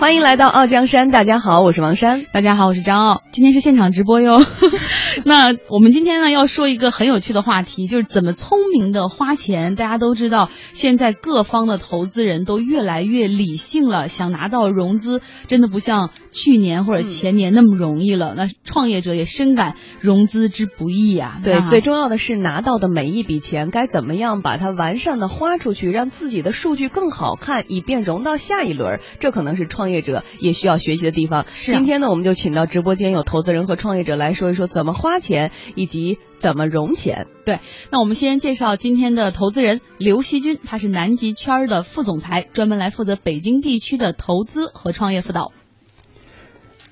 [0.00, 4.40] 欢迎来到傲江山，大家好，我是王珊，大家好，我是张傲，今天是现场直播哟。
[5.24, 9.74] 那我们今天呢要说一个很有趣的话题，就是怎么聪明的花钱。
[9.74, 18.34] 大家都知道，现在各方的投资人都越来越理性了，想拿到融资真的不像去年或者前年那么容易了。
[18.36, 21.40] 那创业者也深感融资之不易啊。
[21.42, 29.00] 对，最重要的是拿到的每一笔钱该怎么样把它完善的花出去，让自己的数据更好看，以便融到下一轮。
[29.18, 31.46] 这可能是创业者也需要学习的地方。
[31.52, 31.72] 是。
[31.72, 37.26] 今天呢，我们就请到直播间有投资人和创业者来说一说怎么花钱以及怎么融钱。
[37.44, 37.58] 对，
[37.90, 45.52] 那我们先介绍今天的投资人刘希军，他是南极圈的副总裁，专门来负责北京地区的投资和创业辅导。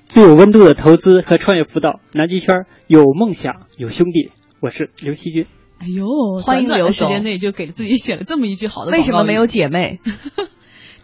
[0.05, 5.45] 最有温度的投资和创业辅导，南极圈有梦想有兄弟，我是刘希军。
[5.77, 6.05] 哎呦，
[6.43, 8.91] 欢迎刘时间内就给自己写了这么一句好的。
[8.91, 9.99] 为什么没有姐妹？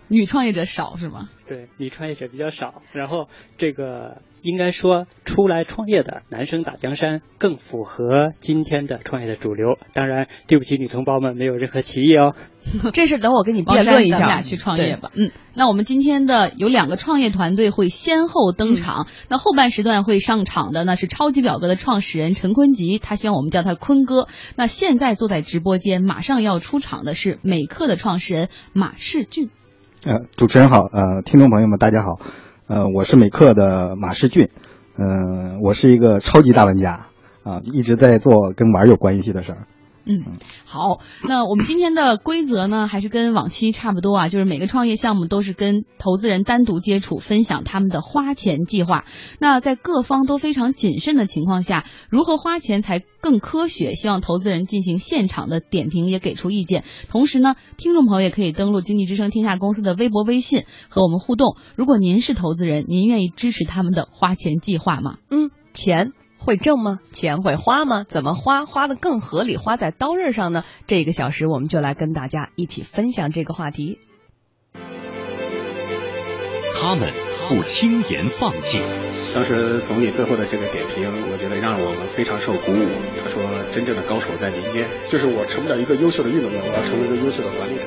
[0.07, 1.29] 女创业者少是吗？
[1.47, 2.81] 对，女创业者比较少。
[2.93, 3.27] 然后
[3.57, 9.77] 这个应该说，出来创业的男生打江山更符合今天的创业的主流。
[9.93, 12.35] 当然，对不起女同胞们，没有任何歧义哦。
[12.93, 14.19] 这事等我跟你辩论一下。
[14.19, 15.11] 咱俩去创业吧。
[15.15, 19.07] 嗯，那我们今天的有两个创业团队会先后登场。
[19.29, 24.27] 那后半时段会上场的呢是超级表格的创始人陈坤吉，他希望我们叫他坤哥。
[24.55, 29.51] 那现在坐在直播间，马上要出场的是美克的创始人马世俊。
[30.05, 32.19] 呃，主持人好，呃，听众朋友们大家好，
[32.67, 34.51] 呃，我是美克的马世俊，
[34.95, 37.07] 呃，我是一个超级大玩家，
[37.43, 39.57] 啊，一直在做跟玩有关系的事儿。
[40.05, 40.23] 嗯，
[40.65, 49.03] 好，那我们今天的规则呢，还是跟往期差不多啊，就是每个创业项目都是跟投资人单独接触，分享他们的花钱计划。
[49.39, 53.95] 那在各方都非常谨慎的情况下，如何花钱才更科学？
[53.95, 56.83] 希望投资人进行现场的点评，也给出意见。
[57.09, 61.57] 同时呢，听众朋友也可以登录经济之声天下公司的微博、微信和我们互动。
[61.75, 65.17] 如果您是投资人，您愿意支持他们的花钱计划吗？
[65.31, 66.11] 嗯，钱。
[66.45, 66.99] 会挣吗？
[67.11, 68.05] 钱会花吗？
[68.07, 68.65] 怎么花？
[68.65, 69.57] 花的更合理？
[69.57, 70.63] 花在刀刃上呢？
[70.85, 73.97] 这个小时我们就来跟大家一起分享这个话题。
[76.75, 77.11] 他们
[77.49, 78.79] 不轻言放弃。
[79.33, 82.87] 当时总理最后的这个点评，我觉得让我们非常受鼓舞。
[83.23, 83.41] 他说
[83.73, 87.81] ：“真正的高手在民间，就是我成不了一个优秀的运动员，我要成为一个优秀的管理者。”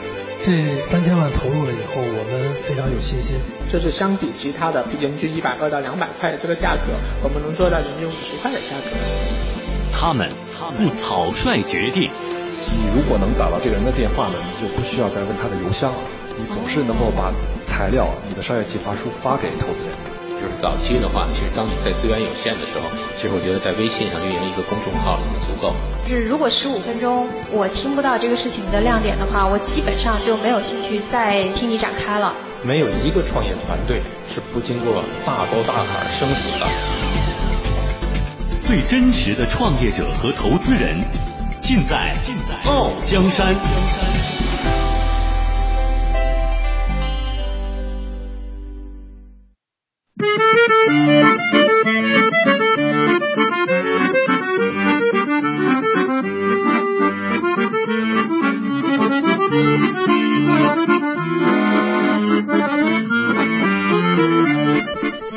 [0.48, 3.36] 这三千万投入了以后，我们非常有信心。
[3.70, 8.96] 就是相比其他的人均一百二到两百块的这个价格，我们能做到人均五十块的价格。
[9.92, 10.30] 他们
[10.78, 12.10] 不草率决定。
[12.72, 15.98] 你如果能打到这个人的电话呢，你就不需要再问他的邮箱了。
[16.38, 17.30] 你总是能够把
[17.66, 20.17] 材料、你的商业计划书发给投资人。
[20.40, 25.74] 就是早期的话，其实当你在资源有限的时候，其实我觉得在微信上运营一个公众号已经足够。
[26.04, 32.32] 就是如果十五分钟我听不到这个事情的亮点的话，我基本上就没有兴趣再听你展开了。
[32.62, 34.00] 没有一个创业团队
[34.32, 36.66] 是不经过大沟大坎生死的。
[38.60, 41.00] 最真实的创业者和投资人，
[41.60, 43.54] 尽在尽在傲江山。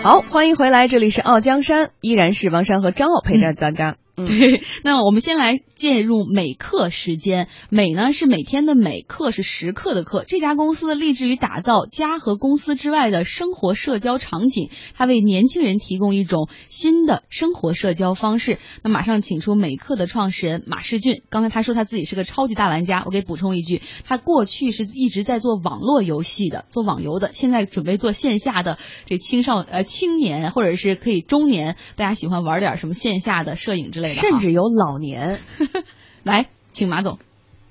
[0.04, 3.98] 好，欢迎回来，这里是傲江山，依然是王山和张傲陪着大家。
[4.16, 7.48] 对，那我们先来进入美课时间。
[7.72, 10.24] 美呢是每天的美，课是时刻的课。
[10.28, 18.60] 这家公司立志于打造家和公司之外的生活社交场景，它为年轻人提供一种新的生活社交方式。
[18.84, 21.24] 那马上请出美课的创始人马世俊。
[21.32, 28.78] 刚才他说他自己是个超级大玩家，我给补充一句，他过去是一直在做网络游戏的，做网游的，现在准备做线下的。
[29.08, 34.14] 这青少呃青年或者是可以中年，大家喜欢玩点什么线下的摄影之类的。
[34.14, 35.40] 甚至有老年，
[36.24, 37.20] 来，请马总。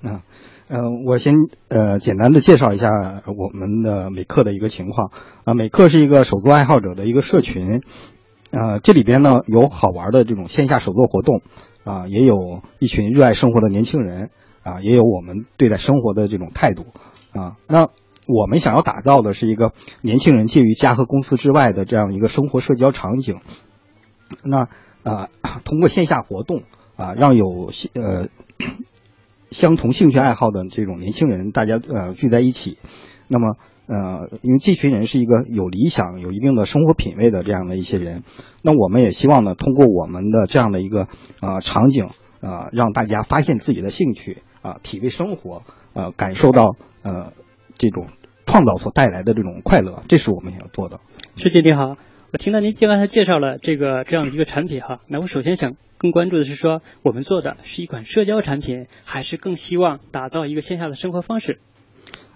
[0.03, 0.21] 嗯，
[0.67, 1.35] 呃，我先
[1.67, 2.89] 呃简单的介绍一下
[3.27, 5.11] 我们的美克的一个情况
[5.45, 5.53] 啊。
[5.53, 7.81] 美克是一个手作爱好者的一个社群，
[8.51, 11.41] 呃，这里边呢有好玩的这种线下手作活动
[11.83, 14.31] 啊，也有一群热爱生活的年轻人
[14.63, 16.85] 啊，也有我们对待生活的这种态度
[17.33, 17.57] 啊。
[17.67, 17.89] 那
[18.27, 23.39] 我们想要打造的是一个年轻人介于家和公司之外的这样一个生活社交场景。
[24.43, 24.67] 那。
[25.03, 25.29] 啊，
[25.65, 26.61] 通过线下活动
[27.01, 28.29] 啊，让有呃
[29.49, 32.77] 相同兴趣爱好的这种年轻人，大家呃聚在一起。
[33.27, 33.55] 那么
[33.87, 38.23] 呃，因为这群人是一个有理想、有一定的生活品味的这样的一些人，
[38.61, 41.07] 那我们也希望呢，通过我们的这样的一个
[41.39, 42.05] 啊场景
[42.39, 45.63] 啊，让大家发现自己的兴趣啊，体味生活，
[45.93, 47.33] 呃，感受到呃
[47.77, 48.07] 这种
[48.45, 50.99] 创造所带来的这种快乐，这是我们要做的。
[51.35, 51.97] 师姐你好，
[52.37, 61.59] 听到您刚才介绍了这个这样的一个产品哈，那我首先想更关注的是说，我们做的是一款社交产品，还是更希望打造一个线下的生活方式？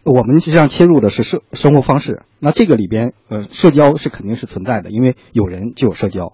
[0.03, 6.33] 我们实际上切入的是生生活方式，那这个里边呃，社交是肯定是存在的，因为有人就有社交。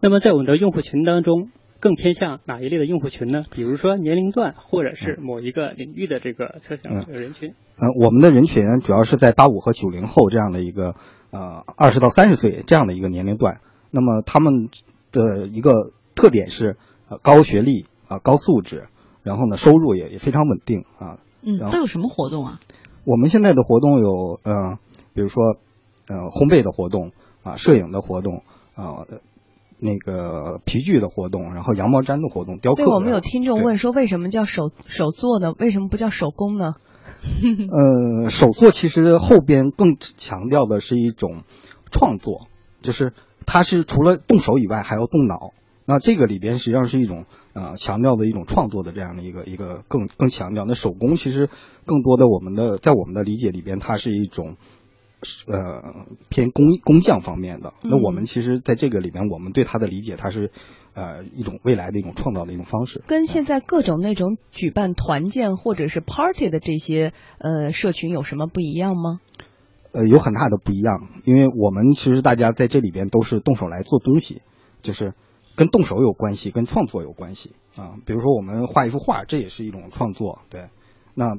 [0.00, 1.50] 那么在我们的用户群当中，
[1.80, 3.44] 更偏向哪一类的用户群呢？
[3.50, 7.50] 比如说年龄段，或者是某一个领域的这个侧向人群。
[7.50, 10.94] 嗯，我们的人群主要是在八五和九零后这样的一个
[11.30, 13.60] 呃二十到三十岁这样的一个年龄段。
[13.90, 14.68] 那么他们
[15.12, 15.72] 的一个
[16.14, 16.76] 特点是
[17.08, 18.88] 呃高学历啊、高素质，
[19.22, 21.18] 然后呢收入也也非常稳定啊。
[21.42, 22.60] 嗯，都有什么活动啊？
[23.04, 24.78] 我们现在的活动有呃，
[25.14, 25.56] 比如说
[26.06, 27.12] 呃烘焙的活动
[27.42, 28.42] 啊，摄影的活动
[28.74, 29.06] 啊。
[29.82, 32.84] 那个皮具的活动，然后羊毛毡的活动，雕刻。
[32.84, 35.54] 对，我们有听众问说，为什么叫手手做呢？
[35.58, 36.74] 为什么不叫手工呢？
[38.24, 41.42] 呃，手作其实后边更强调的是一种
[41.90, 42.48] 创作，
[42.82, 43.12] 就是
[43.46, 45.52] 它是除了动手以外还要动脑。
[45.86, 50.64] 那这个里边实际上是一种呃强调的一种创作的这样的一个一个更更强调。
[50.64, 51.48] 那手工其实
[51.86, 54.56] 更多的我们的在我们的理解里边，它是一种。
[55.46, 60.50] 呃，偏工工匠方面的，那我们其实在这个里面，我们对它的理解，它是
[60.94, 63.02] 呃一种未来的一种创造的一种方式。
[63.06, 69.20] 跟现在各种那种举办团建或者是 party 的这些呃社群有什么不一样吗？
[69.92, 74.40] 呃，有很大的不一样，因为我们其实大家在这里边都是动手来做东西，
[74.82, 75.14] 就是
[75.56, 77.94] 跟动手有关系，跟创作有关系啊。
[78.06, 80.42] 比如说我们画一幅画，这也是一种创作。
[80.48, 80.68] 对，
[81.14, 81.36] 那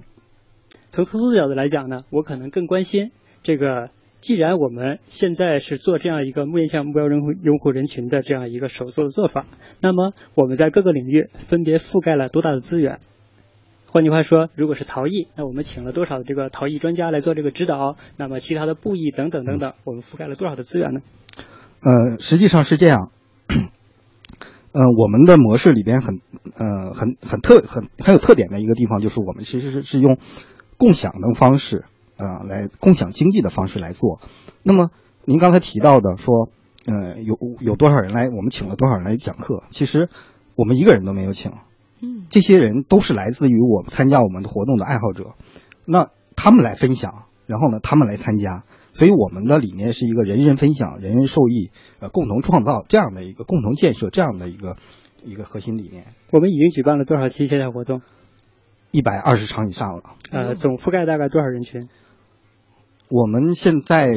[0.89, 3.11] 从投资角度来讲呢，我可能更关心。
[3.41, 3.89] 这个，
[4.21, 9.47] 既然我们现在是做这样一个面向目标人户用户人群的这样一个手作的做法，
[9.81, 12.99] 那么我们在各个领域分别覆盖了多大的资源？
[13.91, 17.97] 换句话说，如果是陶艺，那我们请了多少的这个陶艺专家来做这个指导？
[18.15, 21.01] 那么其他的布艺等等等等，我们覆盖了多少的资源呢？
[21.81, 23.09] 呃，实际上是这样，
[24.71, 26.21] 呃，我们的模式里边很
[26.55, 30.19] 呃很很特很很有特点的一个地方，就是我们其实是是用
[30.77, 31.85] 共享的方式。
[32.21, 34.19] 啊，来共享经济的方式来做。
[34.63, 34.91] 那么
[35.25, 36.49] 您刚才提到的说，
[36.85, 39.63] 呃，有有多少人来，我们请了多少人来讲课？
[39.69, 40.09] 其实
[40.55, 41.51] 我们一个人都没有请。
[42.01, 45.35] 嗯，这些人都是来自于我们参加我们的活动的爱好者。
[45.85, 48.63] 那他们来分享，然后呢，他们来参加。
[48.93, 54.75] 所以我们的理念是一个人人分享、人人受益、呃，共同创造这样的一个共同建设这样的一个
[55.23, 56.07] 一个核心理念。
[56.31, 58.01] 我们已经举办了多少期线下活动？
[58.91, 60.03] 一百二十场以上了。
[60.31, 61.87] 呃，总覆盖大概多少人群？
[63.11, 64.07] 我们现在，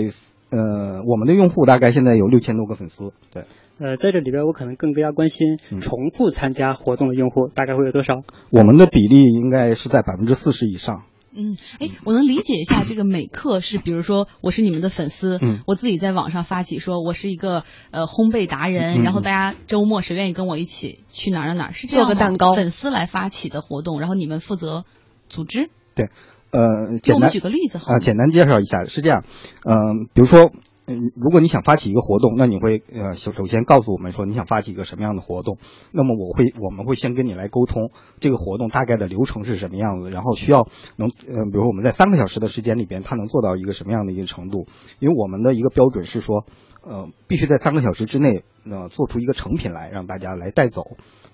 [0.50, 3.42] 呃，我们的用户大概现在有六千多个粉丝，对。
[3.76, 8.22] 呃，在这里边，我可能更加关心重复参加活动的用户大概会有多少？
[8.50, 11.02] 我们的比例应该是在百分之四十以上。
[11.36, 24.84] 嗯，哎，我能理解一下，这个每课是，比如说我是你们的粉丝，嗯，我自己在网上发起说我是一个呃烘焙达人，然后大家周末谁愿意跟我一起去哪儿哪儿哪儿，是做个蛋糕，粉丝来发起的活动，然后你们负责
[25.28, 25.68] 组织。
[25.96, 26.10] 对。
[26.54, 29.24] 呃，简单举个例子啊，简单介绍一下，是这样，
[29.64, 30.52] 嗯，比如说，
[30.86, 35.58] 嗯，如果你想发起一个活动，那你会呃首首先告诉我们说你想发起一个什么样的活动，
[35.90, 37.90] 那么我会我们会先跟你来沟通
[38.20, 44.68] 这个活动大概的流程是什么样子，然后需要能呃，比如说我们在三个小时的时间里边，它能做到一个什么样的一个程度，
[45.00, 46.44] 因为我们的一个标准是说，
[46.86, 50.82] 呃，必须在三个小时之内呃做出一个成品来让大家来带走，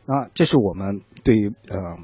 [0.07, 1.99] 那这是我们对于呃。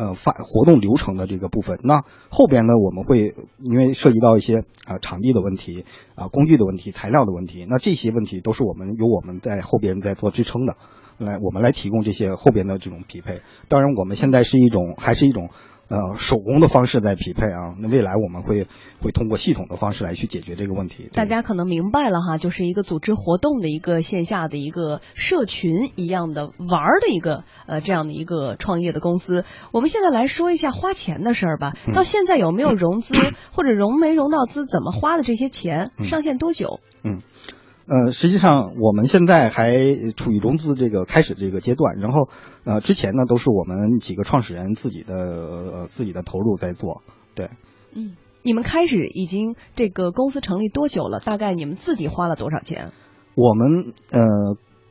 [0.00, 10.76] 呃，发活动流程的这个部分，那后边呢，我们会因为涉及到一些啊场地的问题啊工具的问题、材料的问题，那这些问题都是我们由我们在后边在做支撑的，
[11.18, 13.42] 来我们来提供这些后边的这种匹配。
[13.68, 15.50] 当然，我们现在是一种还是一种。
[15.90, 18.68] 呃，手工的方式在匹配啊，那未来我们会
[19.02, 21.10] 会通过系统的方式来去解决这个问题。
[21.12, 29.44] 大家可能明白了哈，就是一个组织活动的一个线下的一个社群一样的玩儿的一个呃这样的一个创业的公司。
[29.72, 31.72] 我们现在来说一下花钱的事儿吧。
[31.92, 33.16] 到现在有没有融资
[33.50, 34.66] 或者融没融到资？
[34.66, 35.90] 怎么花的这些钱？
[36.04, 36.78] 上线多久？
[37.02, 37.20] 嗯。
[37.86, 39.74] 呃，实际上我们现在还
[40.16, 42.28] 处于融资这个开始这个阶段，然后
[42.64, 47.02] 呃，之前呢都是我们几个创始人自己的呃自己的投入在做，
[47.34, 47.50] 对。
[47.92, 48.12] 嗯，
[48.44, 51.18] 你们开始已经这个公司成立多久了？
[51.18, 52.92] 大概你们自己花了多少钱？
[53.34, 54.24] 我们呃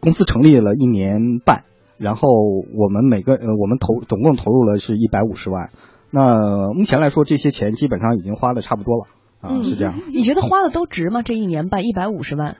[0.01, 1.63] 公司成立了一年半，
[1.97, 2.27] 然后
[2.75, 5.69] 我们每个呃我们投总共投入了是一百五十万，
[6.11, 9.05] 那目前来说这些钱基本上已经花的差不多了
[9.39, 9.93] 啊，是这样。
[10.13, 11.21] 你觉得花的都值吗？
[11.21, 12.57] 这一年半一百五十万？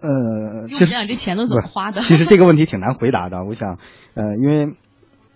[0.00, 2.00] 呃，其实这钱都怎么花的？
[2.00, 3.44] 其实这个问题挺难回答的。
[3.44, 3.78] 我想，
[4.14, 4.74] 呃，因为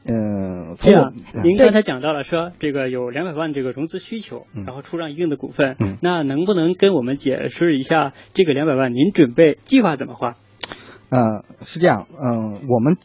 [0.07, 10.35] 嗯，这样，您刚才讲到了说这个有两百万这个融资需求，嗯、然后出让一定的股份，嗯、那能不能跟我们解释一下这个两百万您准备计划怎么花？
[11.11, 12.97] 呃，是这样，嗯、呃，我们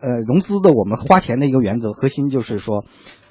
[0.00, 2.84] 呃融资的我们花钱的一个原则核心就是说，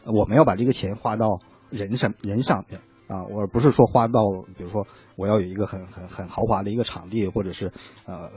[0.06, 2.80] 我们要把这个钱花到人上人上面。
[3.08, 4.22] 啊，我不是说花到，
[4.58, 7.72] 比如说我要有一个很很很豪华的一个场地，或者是
[8.08, 8.30] 呃，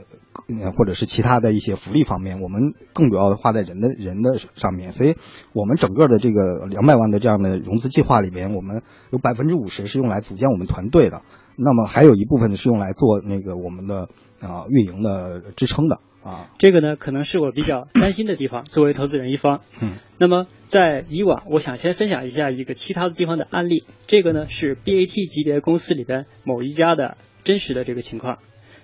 [0.77, 4.91] 或者是其他的一些福利方面，我们更主要的花在人的人的上面。
[4.91, 5.15] 所以，
[5.53, 11.23] 我们整个的这个两百万的这样的融资计划里边，我们有百分之五十是用来组建我们团队的，
[11.55, 14.09] 那么还有一部分是用来做那个我们的
[14.41, 16.49] 啊、呃、运营的支撑的啊。
[16.57, 18.63] 这个呢，可能是我比较担心的地方。
[18.63, 23.83] 作为投资人一方，嗯，那么在以往，我想先分享一下一个其他的地方的案例。
[24.07, 28.37] 这个呢是 BAT 级别公司里边某一家的真实的这个情况。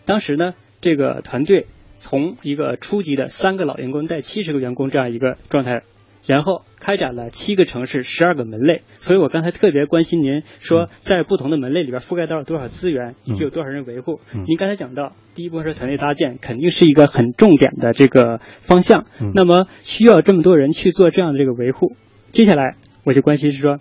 [0.06, 1.68] 当时呢，这个团队
[2.00, 5.84] 从一个初级的三个老员工带七十个员工这样一个状态，
[6.26, 8.82] 然后开展了七个城市、十二个门类。
[9.00, 14.20] 所以我刚才特别关心您说，在不同的门类里边覆盖到了多少资源，以及有多少人维护。
[14.34, 19.06] 嗯、您刚才讲到，第一波是团队搭建，肯定是一个很重点的这个方向。
[19.22, 21.96] 嗯、那么需要这么多人去做这样的这个维护，
[22.32, 23.78] 接下来我就关心是说。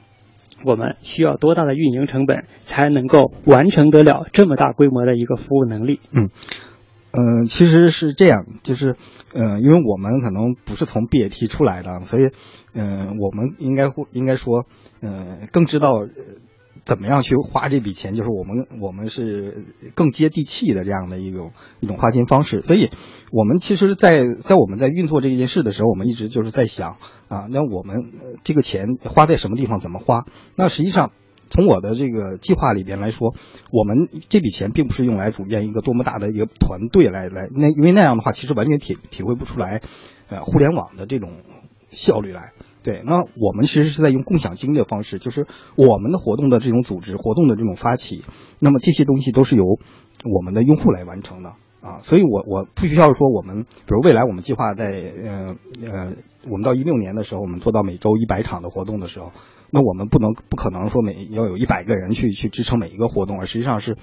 [0.67, 6.01] 我们需要多大的运营成本才能够完成得了这么大规模的一个服务能力？
[6.11, 6.31] 嗯，
[7.17, 8.97] 嗯，其实是这样，就是
[9.33, 12.23] 呃，因为我们可能不是从 BAT 出来的，所以
[12.75, 14.67] 嗯、我们应该会应该说，
[15.01, 15.93] 呃，更知道。
[16.85, 18.15] 怎么样去花这笔钱？
[18.15, 22.61] 就是我们我们是更接地气的这样的一种一种花钱方式。
[22.61, 22.91] 所以，
[23.33, 30.27] 我们其实在，在在我们在运作这件事的时候，我们一直就是在想啊，那我们这个钱花在什么地方，怎么花？
[30.57, 31.13] 那实际上，
[31.51, 33.35] 从我的这个计划里边来说，
[33.71, 39.83] 我们这笔钱并不是用来组建一个多么大的一个团队来来，那因为那样的话，其实完全体体会不出来，
[40.29, 41.31] 呃，互联网的这种
[41.91, 42.53] 效率来。
[42.83, 48.23] 对，那我们其实是在用共享经济的方式，就是我们的活动的这种组织、活动的这种发起，
[48.61, 52.01] 那么这些东西都是由我们的用户来完成的啊。
[52.01, 56.13] 所以我我不需要说我们，比如未来我们计划在呃呃，
[56.45, 59.33] 我们到一六年的时候，我们做到每周一百场的活动的时候，
[59.75, 63.97] 那我们不能不可能说每要有一百个人去去支撑每一个活动，而实际上是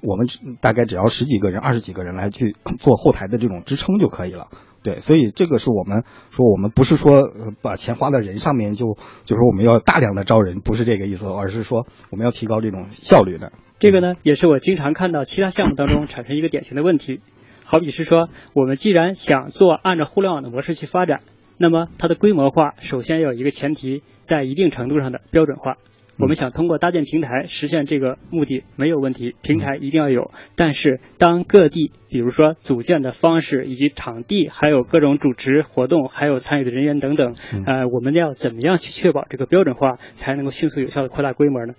[0.00, 0.28] 我们
[0.60, 4.46] 大概只要十几个人、二十几个人来去做后台的这种支撑就可以了。
[4.84, 7.28] 对，所以这个是我们说，我们不是说
[7.60, 13.50] 把钱花在人上面就就是我们要大量的招人，不是这个意思，而是说我们要提高这种效率的。
[13.80, 17.20] 这个呢，也是我经常看到其他项目当中产生一个典型的问题，
[17.64, 21.18] 好比是说，我们既然想做按照互联网的模式去发展，
[21.58, 25.76] 那么它的规模化首先要有一个前提，在一定程度上的标准化。
[26.18, 30.30] 我们想通过搭建平台实现这个目的没有问题，平台一定要有。
[30.54, 37.34] 但是当各地，比如说组建的方式以及场地，还有各种主持活动，还有参与的人员等等，
[37.66, 41.74] 呃，我们要怎么样去确保这个标准化，才能够迅速有效的扩大规模呢？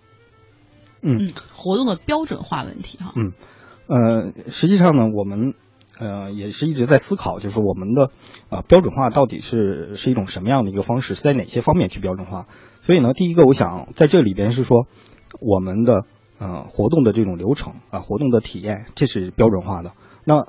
[1.01, 1.17] 嗯，
[1.53, 3.13] 活动的标准化问题哈。
[3.15, 3.34] 嗯，
[3.88, 5.55] 呃，实际上呢，我们。
[6.00, 8.12] 呃，也是一直在思考，就是我们的
[8.50, 12.48] 呃标准化到底是是一种什么样的一个方式，是在哪些方面去标准化？
[12.82, 14.86] 所以呢，第一个我想在这里边是说，
[15.42, 16.06] 我们的
[16.39, 19.94] 呃活动的这种流程啊、活动的体验，这是标准化的。
[20.24, 20.44] 那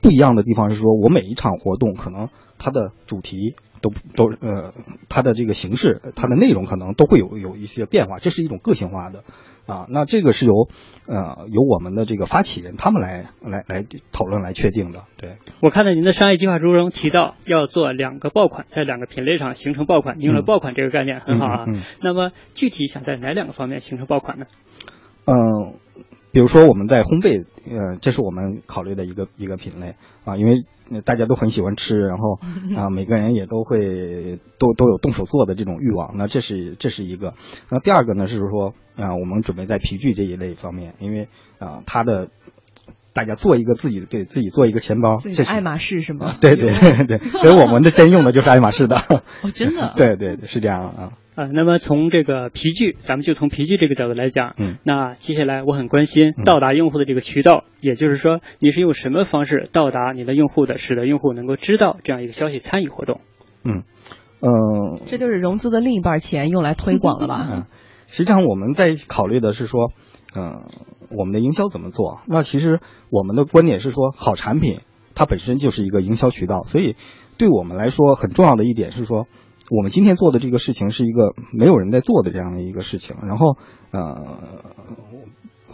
[0.00, 4.72] 不一样的地方是说，我每一场活动可能它的主题都都呃
[5.08, 9.24] 它的这个形式、它的内容可能都会有有一些变化，这是一种个性化的。
[9.68, 10.68] 啊，那这个是由
[11.06, 15.04] 呃由我们的这个发起人他们来来来讨论来确定的。
[15.18, 21.64] 对，我看到您的商业计划书中提到要做两个爆款，在两个品类上形成爆款，用了爆款这个概念很好啊。
[21.66, 24.46] 嗯嗯嗯、那么具体想在哪两个方面形成爆款呢？
[25.26, 25.74] 嗯、呃，
[26.38, 30.62] 比如说我们在烘焙，呃，这是我们考虑的一个一个品类啊，因为
[31.04, 32.38] 大家都很喜欢吃，然后
[32.76, 37.34] 啊每个人也都会都都有动手做的这种欲望，那这是这是一个。
[37.70, 41.26] 那第二个呢是说啊，我们准备在皮具这一类方面，因为
[41.58, 42.28] 啊它的。
[43.14, 46.36] 大家做一个自己给自己做一个钱包，这是爱马仕是吗？
[46.40, 48.96] 对对对对，所以我们的真用的就是爱马仕的。
[48.96, 49.92] 哦，真的？
[49.98, 51.12] 对对是这样啊。
[51.38, 63.20] 啊，那么从这个皮具，咱们就从皮具这个角度来讲，嗯，那接下来我很关心到达用户的这个渠道，嗯、也就是说，你是用什么方式到达你的用户的，使得用户能够知道这样一个消息，参与活动？
[63.62, 63.84] 嗯
[64.40, 67.46] 嗯、呃，这就是融资的另一半钱用来推广了吧？
[67.52, 67.62] 嗯，
[68.08, 69.92] 实际上我们在考虑的是说，
[70.34, 70.62] 嗯、呃，
[71.16, 72.18] 我们的营销怎么做？
[72.26, 72.80] 那其实
[73.10, 74.80] 我们的观点是说，好产品
[75.14, 76.96] 它本身就是一个营销渠道，所以
[77.36, 79.28] 对我们来说很重要的一点是说。
[79.70, 83.56] 我们今天做的这个事情是一个没有人在做的这样的一个事情，然后
[83.90, 84.38] 呃，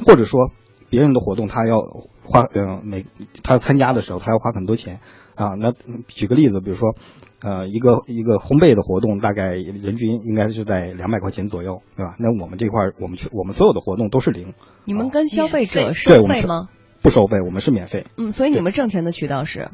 [0.04, 0.50] 或者说
[0.90, 1.80] 别人的活动他要
[2.22, 3.06] 花呃每
[3.42, 5.00] 他参加的时候他要花很多钱
[5.34, 5.54] 啊。
[5.54, 5.72] 那
[6.08, 6.94] 举个例子，比如说
[7.40, 12.16] 呃，一个一个烘焙的活动，大概人均应该是在两百块钱左右，对吧？
[12.18, 14.54] 那我们这块儿，我们去我们所有的活动都是零。
[14.84, 16.68] 你们跟消费者对收费吗？
[17.02, 18.06] 不收费，我们是免费。
[18.16, 19.70] 嗯，所以你们挣钱的渠道是？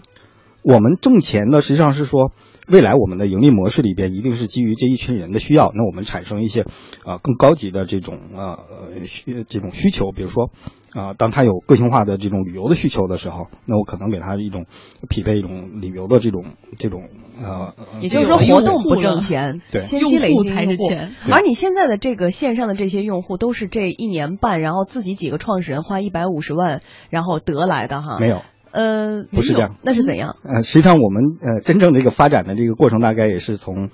[0.62, 2.32] 我们挣钱呢，实际上是说，
[2.68, 10.50] 未来我们的盈利模式里边一定是基于这一群人的需要，那我们产生一些啊、呃更高级的这种啊呃需这种需求，比如说
[10.92, 14.66] 啊、当他有个性化的这种旅游的需求的时候，那我可能给他一种
[15.08, 16.44] 匹配一种旅游的这种
[16.78, 17.08] 这种
[17.40, 21.10] 呃，呃也就是说，活动不挣钱，对先积累才些用户是钱。
[21.30, 28.18] 而你现在的这个线上的这些用户，都是这一年半，然后自己几个创始人花一百五十万，然后得来的哈？
[28.18, 28.42] 没有。
[28.72, 30.36] 呃，不是这样，那是怎样？
[30.42, 33.90] 呃，实际上我们呃真正这个发展的这个过程，大概也是从，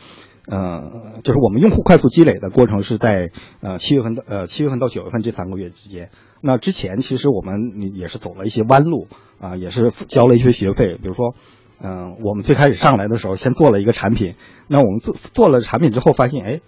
[0.46, 3.30] 呃，就是我们用户快速积累的过程是在
[3.60, 6.10] 呃七月份到呃七月份到九月份这三个月之间。
[6.40, 9.08] 那之前其实我们也是走了一些弯路
[9.40, 11.34] 啊、也是交了一些学费，比如说。
[11.78, 14.32] 嗯、我们最开始上来的时候，先做了一个产品。
[14.66, 16.60] 那我们做做了产品之后，发现，哎，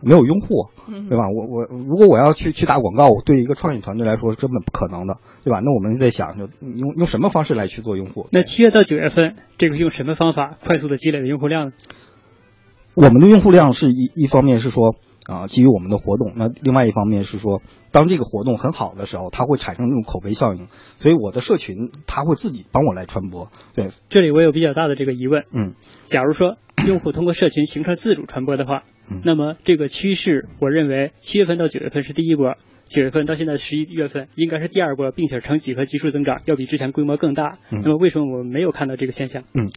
[0.00, 0.68] 没有用户，
[1.08, 1.28] 对吧？
[1.28, 5.60] 我我如果我要去去打广告，对一个创意团队来说是根本不可能的，对吧？
[5.60, 8.28] 那我们在想，就用用什么方式来去做用户？
[8.32, 11.72] 那七月到九月份，这个用什么方法快速的积累了用户量呢？
[12.94, 14.96] 我们的用户量是一一方面是说
[15.28, 17.60] 啊、基于我们的活动，那另外一方面是说，
[17.90, 23.48] 当这个活动很好的时候，它会产生那种口碑效应，所以我的社群它会自己帮我来传播。
[23.74, 25.74] 对，这里我有比较大的这个疑问，嗯，
[26.04, 37.58] 假如说用户通过社群形成自主传播的话，嗯那么这个趋势，我认为七月份到九月份是第一波，九月份到现在十一月份应该是第二波，并且呈几何级数增长，要比之前规模更大。
[37.70, 39.44] 嗯那么为什么我们没有看到这个现象？
[39.54, 39.70] 嗯，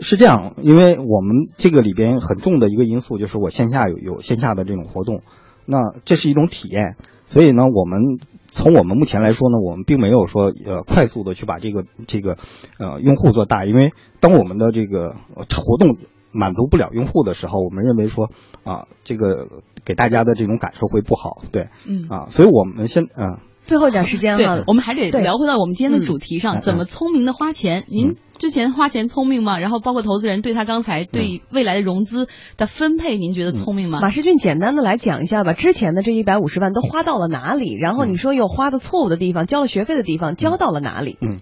[0.00, 5.22] 是这样，因为我们这个里边很重的一个因素就是我线下有有线下的这种活动，
[5.66, 8.18] 那这是一种体验，所以呢，我们
[8.50, 12.36] 从我们目前来说呢，我们并没有说呃快速的去把这个这个
[12.78, 15.96] 呃用户做大，因为当我们的这个呃活动
[16.34, 18.30] 满足不了用户的时候，我们认为说
[18.64, 19.48] 啊这个
[19.84, 23.40] 给大家的这种感受会不好，对，嗯啊，所以我们先啊。
[23.66, 27.86] 最后一点时间对哈，，我们还得聊回到我们今天的主题上，嗯怎么聪明的花钱？
[27.88, 29.58] 您嗯之前花钱聪明吗？
[29.58, 32.28] 然后包括投资人对他刚才对未来的融资
[32.58, 34.00] 的分配，您觉得聪明吗？
[34.02, 37.74] 马世俊简单的来讲一下吧，之前的这一百五十万都花到了哪里？
[37.74, 41.16] 然后你说又花的错误的地方，交了学费的地方，交到了哪里？
[41.22, 41.40] 嗯，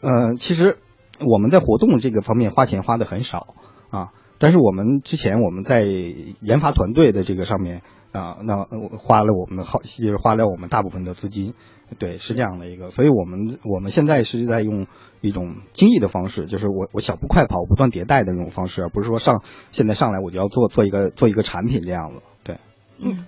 [0.00, 0.78] 呃，其实
[1.20, 3.54] 我们在活动这个方面花钱花的很少
[3.90, 11.54] 啊，但是我们之前我们在研发团队的这个上面啊，那呃花了我们好，就是花了我们大部分的资金，
[11.98, 14.86] 对，是这样的一个，所以我们我们现在是在用
[15.20, 22.58] 一种精益的方式，就是我我小步快跑，不断迭代的那种方式，而不是说上现在上来我就要做做一个做一个产品这样子，对。
[22.98, 23.26] 嗯，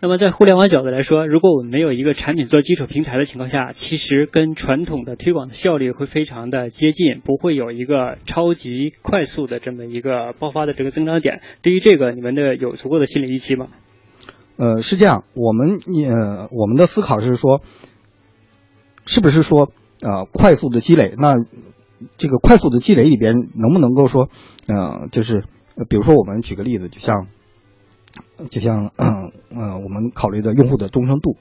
[0.00, 11.40] 那么在互联网角度来说，如果我们没有一个产品做基础平台的情况下，其实跟传统的推广的效率会非常的接近，不会有一个超级快速的这么一个爆发的这个增长点。
[11.62, 13.66] 对于这个，你们的有足够的心理预期吗？
[14.56, 17.60] 呃，是这样，我们呃，我们的思考是说，
[19.04, 21.14] 是不是说呃快速的积累？
[21.18, 21.34] 那
[22.18, 24.28] 这个快速的积累里边能不能够说，
[24.68, 25.42] 呃，就是
[25.88, 27.26] 比如说我们举个例子，就像
[28.50, 31.36] 就像嗯呃我们考虑的用户的忠诚度，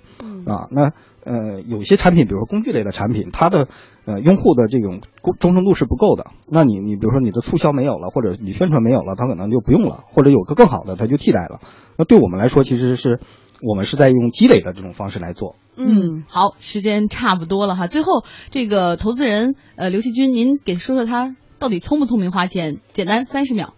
[0.46, 0.92] 啊，那
[1.24, 3.68] 呃有些产品，比如说工具类的产品，它的
[4.06, 6.28] 呃用户的这种忠忠诚度是不够的。
[6.50, 11.60] 那你你比如说你的促销没有了，或者你宣传没有了，它可能就不用了，或者有个更好的，它就替代了。
[11.98, 13.20] 那对我们来说，其实是
[13.62, 15.56] 我们是在用积累的这种方式来做。
[15.76, 17.88] 嗯，好，时间差不多了哈。
[17.88, 22.78] 最后，这个投资人呃刘细军，您给说说他到底聪不聪明花钱？
[22.94, 23.74] 简单三十秒。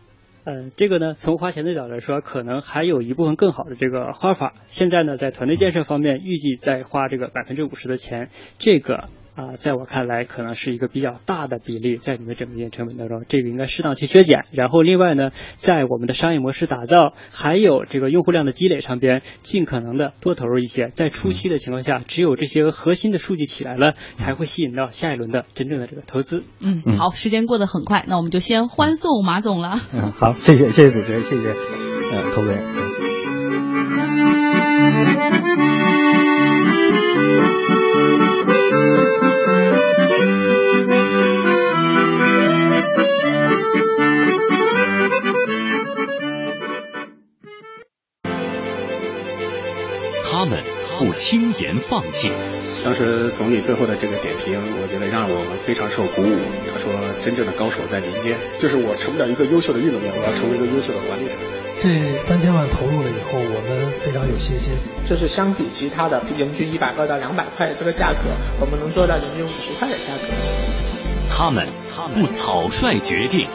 [0.51, 4.55] 嗯，这个呢，从花钱的角度来说，可能还有一部分更好的这个花法。
[4.65, 9.09] 现在呢，在团队建设方面，预计再花这个百分之五十的钱，这个
[9.39, 14.43] 啊、在我看来，可能是一个比较大的比例在你们整个营业成本当中，这个应该适当去削减。
[14.51, 20.91] 然后另外呢，在我们的商业模式打造，还有这个用户量的积累上边，尽可能的多投入一些。
[20.93, 26.43] 在初期的情况下，只有这些核心的数据起来了，才会吸引到下一轮的真正的这个投资。
[26.61, 29.79] 嗯，好，时间过得很快，那我们就先欢送马总了。
[29.93, 32.88] 嗯，好，谢谢谢谢主持人，谢谢呃投资人。
[50.99, 52.29] 不轻言放弃。
[52.83, 56.35] 当时总理最后的这个点评，我觉得让我们非常受鼓舞。
[56.69, 56.91] 他说
[57.23, 61.31] ：“真正的高手在民间，就是我成不了一个优秀的运动员，我要成为一个优秀的管理者。”
[61.79, 64.73] 这三千万投入了以后，我们非常有信心。
[65.07, 70.27] 就是相比其他的人均一百二到两百块的这个价格，我们能做到人均五十块的价格。
[71.31, 71.65] 他们
[72.15, 73.47] 不草率决定，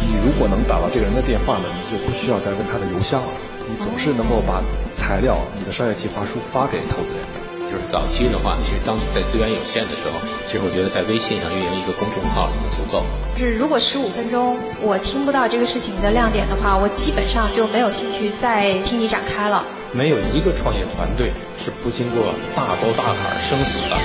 [0.00, 3.28] 你如果能打到这个人的电话呢，你就不需要再问他的邮箱了，
[3.68, 4.62] 你总是能够把
[4.94, 7.24] 材料、你的商业计划书发给投资人。
[7.70, 13.02] 就是早期的话，其实当你在资源有限的时候，其实我觉得在微信上运营一个公众号已经足够。
[13.34, 19.64] 就是如果十五分钟我听不到这个事情的亮点的话，我基本上就没有兴趣再听你展开了。
[19.94, 23.96] 没有一个创业团队是不经过大沟大坎生死的。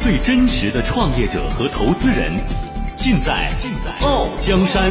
[0.00, 2.42] 最真实的创业者和投资人，
[2.98, 4.90] 尽在尽在傲江山。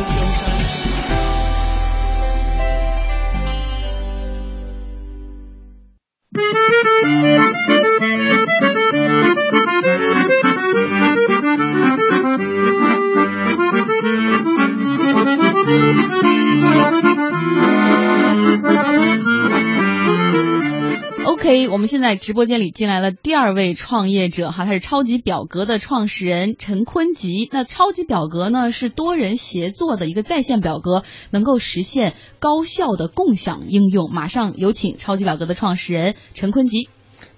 [21.97, 27.49] 现在直播间里进来了第二位创业者哈，他是超级表格的创始人陈坤吉。
[27.51, 34.13] 那超级表格呢是多人协作的一个在线表格，能够实现高效的共享应用。
[34.13, 36.88] 马上有请超级表格的创始人陈坤吉。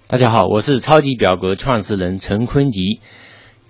[0.06, 3.00] 大家好，我是超级表格创始人陈坤吉，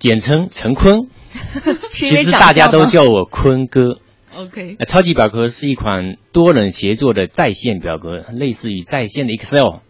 [0.00, 1.06] 简称陈坤。
[1.94, 4.00] 其实大家都叫我坤哥。
[4.34, 9.82] OK，呃超级表格是一款多人协作的在线表格，类似于在线的 Excel。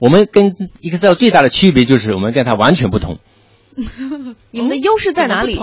[0.00, 3.18] 我们跟 Excel 最大的区别就是我们跟它完全不同。
[4.50, 5.58] 你们的优势在哪里？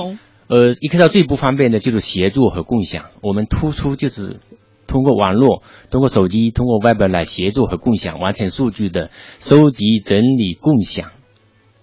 [0.48, 4.40] 呃，Excel 最不方便的就是协作和共享，我们突出就是
[4.88, 11.12] 通过网络、通过手机、通过 Web 来协作和共享，完成数据的收集、整理、共享。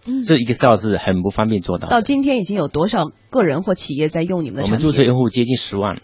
[0.06, 1.88] 嗯这 Excel 是很不方便做到。
[1.88, 4.78] 到今天已经有多少个人或企业在用你们的我们？
[4.78, 6.00] 注册用户接近十万，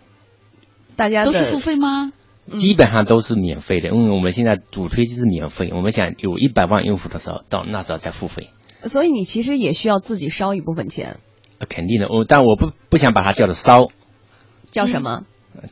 [0.96, 2.12] 大家都是付费吗？
[2.52, 5.70] 基本上都是免费的，因为我们现在主推就是免费。
[5.74, 8.50] 我们想有一百万用户的时候，到那时候再付费。
[8.84, 11.18] 所以你其实也需要自己烧一部分钱，
[11.58, 13.88] 呃肯定的，我但我不不想把它叫做烧，
[14.70, 15.24] 叫什么？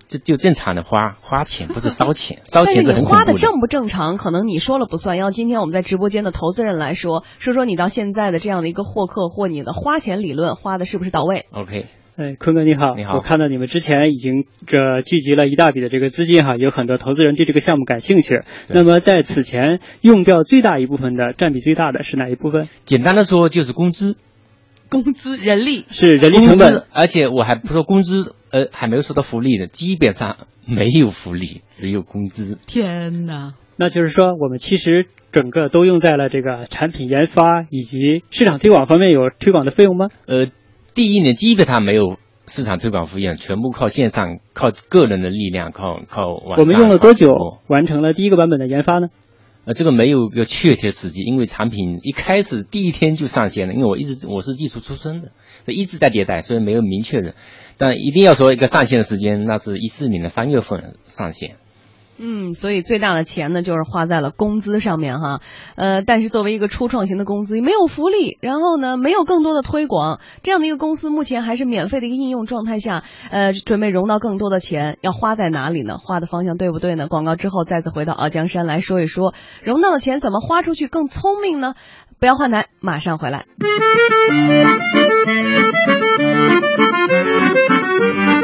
[0.09, 3.33] 这就正常的花花钱，不是烧钱， 烧钱是你花的。
[3.35, 5.17] 正不正常，可能你说了不算。
[5.17, 11.87] 要今天我们在直播间的投资人来说，说说你到现在的这样的一个获客或你的花钱理论花的是不是到位？OK，
[12.19, 18.43] 哎，坤哥你好，你好我看到你们之前已经这聚集了一大笔的这个资金哈，有很多投资人对这个项目感兴趣。
[18.69, 22.69] 那么在此前用掉最大一部分的占比最大的是哪一部分？
[22.85, 24.17] 简单的说就是工资，
[24.89, 32.59] 工资、人力是人力成本，而且我还不说工资，呃，还没有说到福利的，基本上没有福利，只有工资。
[32.67, 33.55] 天哪！
[33.77, 40.09] 那就是说，我们其实整个都用在了这个产品研发以及市场推广方面，有推广的费用吗？
[40.27, 40.49] 呃，
[40.99, 42.17] 第一年基本上没有
[42.49, 46.59] 市场推广费用，全部靠线上，靠个人的力量，靠靠网。
[46.59, 47.31] 我们用了多久
[47.69, 49.07] 完成了第一个版本的研发呢？
[49.65, 55.31] 呃，这个没有一个确切时机，因为产品一开始第一天就上线了，因为我一直我是技术出身的，
[55.67, 57.35] 一直在迭代，所以没有明确的。
[57.77, 61.59] 但一定要说一个上线的时间，那是一四年的三月份上线。
[62.19, 65.41] 嗯，所以最大的钱呢，就是花在了工资上面哈。
[65.77, 75.97] 呃，但是作为一个初创型的公司，没有福利，然后呢，没有更多的推广，这样的一个公司，目前还是免费的一个应用状态下，呃，准备融到更多的钱，要花在哪里呢？
[75.99, 77.07] 花的方向对不对呢？
[77.07, 81.75] 广告之后再次回到傲江山来说一说，融到的钱怎么花出去更聪明呢？
[82.19, 83.47] 不要换台，马上回来。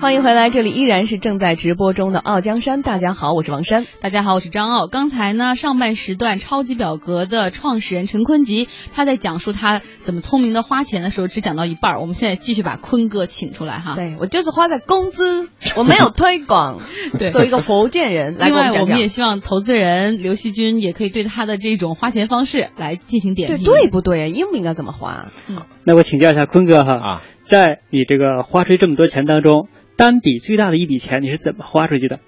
[0.00, 2.80] 欢迎回来，这里依然是正在直播中的《傲江山》。
[2.84, 3.84] 大家好，我是王珊。
[4.00, 4.86] 大家好，我是张傲。
[4.86, 12.00] 刚才呢，上半时段超级表格的创始人陈坤吉，他在讲述他怎么聪明的花钱的时候，只讲到一半儿。
[12.00, 13.96] 我们现在继续把坤哥请出来哈。
[13.96, 16.80] 对我就是花在工资，我没有推广。
[17.18, 23.66] 对，作为一个福建人，来另外我们也希望投资人刘惜君也可以对他的这种花钱方式来进行点对评。
[23.66, 24.30] 对不对？
[24.30, 25.26] 应不应该怎么花？
[25.48, 32.20] 嗯，那我请教一下坤哥哈，啊，在你这个花出去这么多钱当中，单笔最大的一笔钱你是怎么花出去的？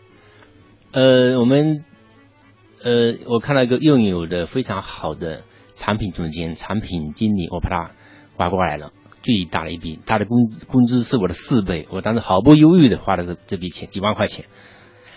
[0.92, 1.85] 呃，我们
[2.83, 5.42] 呃，我看到一个拥有的非常好的
[5.74, 7.90] 产品总监、产品经理，我把他
[8.38, 8.92] 挖过来了。
[9.22, 14.46] 最大的一笔，他的工工资是我的四倍，我当时毫不犹豫的花了这这笔钱，几万块钱。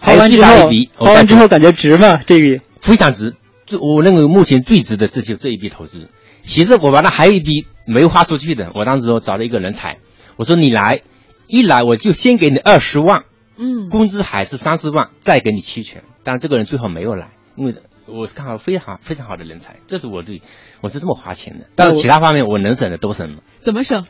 [0.02, 2.18] 花完之后花完之后感觉值吗？
[2.18, 3.38] 这笔非常值。
[3.66, 6.10] 最我认为目前最值的，这就这一笔投资。
[6.44, 9.98] 其实我完了还有一笔没花出去的，我当时我找了一个人才，
[10.36, 11.02] 我说你来，
[11.48, 13.24] 一来我就先给你二十万，
[13.58, 16.04] 嗯，工资还是三十万，再给你期权。
[16.24, 17.76] 但这个人最后没有来，因为
[18.06, 20.42] 我是看好非常非常好的人才，这是我对
[20.82, 21.66] 我是这么花钱的。
[21.76, 23.44] 但是其他方面我能省的都省了。
[23.62, 24.06] 怎么省？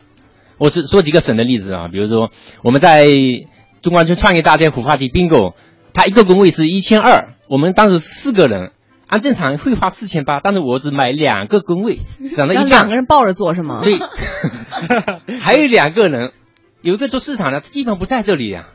[0.58, 2.30] 我是说几个省的例子啊，比如说
[2.62, 3.06] 我们在
[3.82, 5.54] 中关村创业大街虎发地 bingo，
[5.92, 8.72] 他一个工位是一千二，我们当时四个人，
[9.06, 12.68] 按正常会花四千八，但是我只买两个工位， 省了一半。
[12.68, 13.82] 两个人抱着坐是吗？
[13.84, 13.98] 对，
[15.40, 16.32] 还有两个人，
[16.82, 18.68] 有一个做市场的，基本不在这里呀、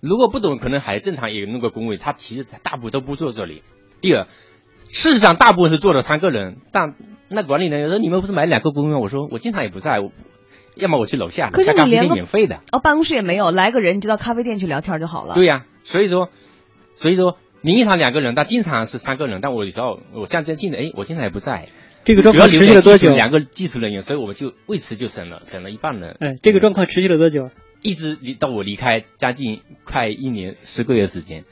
[0.00, 3.62] 如果不懂，可能还正常也有那个工位，他其实大部分都不坐这里。
[4.00, 4.26] 第二，
[4.88, 6.94] 事实上大部分是坐了三个人，但
[7.28, 8.98] 那管理人员说你们不是买两个工位吗？
[9.00, 10.10] 我说我经常也不在，我
[10.76, 12.60] 要么我去楼下，可是你连免费的。
[12.72, 15.34] 哦，办公室也没有，来个人你就到咖啡店去聊天就好了。
[15.34, 16.28] 对呀、所以说，
[16.94, 21.68] 所以说名义上两个人，但经常是三个人，但我有时候我象征性的，哎，我经常也不在。
[22.04, 26.14] 这个状况主要持续了多久两个技术人员，所以我们就为此就省了省了一半了。
[26.20, 27.50] 哎，这个状况持续了多久？
[27.80, 31.44] 一直离到我离开将近快一年十个月时间，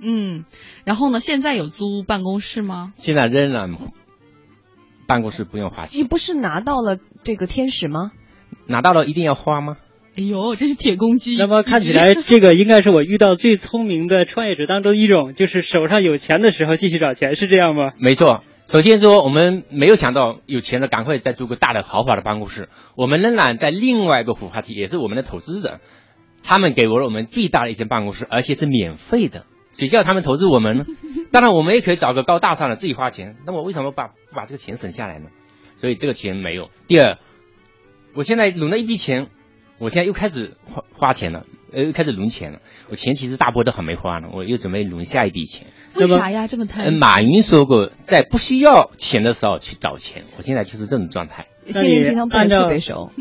[0.00, 0.44] 嗯，
[0.84, 1.20] 然后呢？
[1.20, 2.92] 现在有租办公室吗？
[2.96, 3.76] 现在仍然
[5.06, 6.00] 办公室不用花钱。
[6.00, 8.10] 你不是拿到了这个天使吗？
[8.66, 9.76] 拿到了一定要花吗？
[10.18, 11.36] 哎呦，这是铁公鸡。
[11.36, 17.92] 那么看起来，这个应该是我遇到最聪明的创业者当中一种，就是手上有钱的时候继续找钱，是这样吗？
[17.98, 18.42] 没错。
[18.66, 25.80] 首先说，我们没有想到有钱了赶快再租个大的豪华的办公室，我们仍然在另外一个孵化器，也是我们的投资人，
[26.42, 29.44] 他们给我了我们最大的一间办公室，而且是免费的。
[29.74, 30.84] 谁叫他们投资我们呢？
[31.30, 33.36] 当然，我们也可以找个高大上的自己花钱。
[33.46, 35.26] 那我为什么把不把这个钱省下来呢？
[35.76, 36.70] 所以这个钱没有。
[36.88, 37.18] 第二，
[38.14, 39.28] 我现在轮了一笔钱，
[39.78, 42.60] 我现在又开始花花钱了，呃，又开始轮钱了。
[42.90, 45.66] 我钱其实大波都还没花呢，我又准备轮下一笔钱。
[45.94, 46.46] 为啥呀？
[46.46, 46.94] 这么呃贪？
[46.94, 50.22] 马云说过，在不需要钱的时候去找钱。
[50.36, 51.46] 我现在就是这种状态。
[51.68, 52.70] 那你按照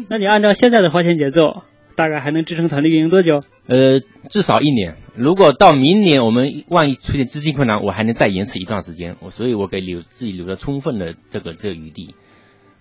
[0.09, 1.63] 那你按照现在的花钱节奏，
[1.95, 3.41] 大概还能支撑团队运营多久？
[3.67, 4.95] 呃，至少一年。
[5.15, 9.15] 如果到明年我们万一出现资金困难，我还能再延迟一段时间。
[9.21, 12.15] 我所以，我给留自己留了充分的这个这个余地。